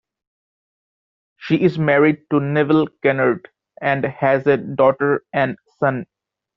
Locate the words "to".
2.31-2.39